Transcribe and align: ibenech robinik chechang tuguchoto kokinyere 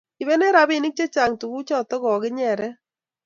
ibenech 0.21 0.53
robinik 0.55 0.93
chechang 0.97 1.33
tuguchoto 1.39 1.95
kokinyere 2.03 2.67